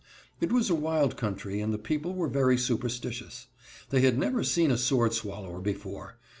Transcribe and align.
It 0.39 0.51
was 0.51 0.71
a 0.71 0.73
wild 0.73 1.15
country, 1.15 1.61
and 1.61 1.71
the 1.71 1.77
people 1.77 2.15
were 2.15 2.27
very 2.27 2.57
superstitious. 2.57 3.45
They 3.91 4.01
had 4.01 4.17
never 4.17 4.43
seen 4.43 4.71
a 4.71 4.77
sword 4.79 5.13
swallower 5.13 5.59
before. 5.61 6.17